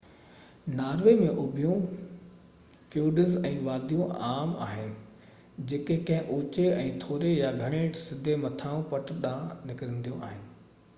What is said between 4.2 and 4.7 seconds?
عام